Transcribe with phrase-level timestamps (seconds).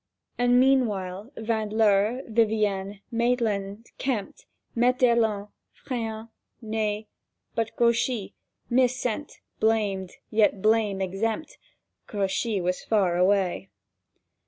[0.35, 7.07] And meanwhile Vand'leur, Vivian, Maitland, Kempt, Met d'Erlon, Friant, Ney;
[7.53, 11.59] But Grouchy—mis sent, blamed, yet blame exempt—
[12.07, 13.69] Grouchy was far away.